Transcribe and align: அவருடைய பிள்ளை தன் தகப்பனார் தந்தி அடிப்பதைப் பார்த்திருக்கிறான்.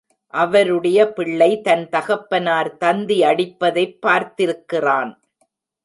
அவருடைய 0.33 0.99
பிள்ளை 1.11 1.61
தன் 1.61 1.89
தகப்பனார் 1.89 2.77
தந்தி 2.77 3.23
அடிப்பதைப் 3.23 3.97
பார்த்திருக்கிறான். 4.05 5.11